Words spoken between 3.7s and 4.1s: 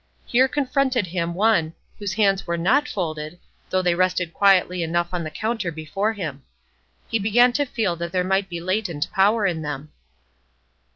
they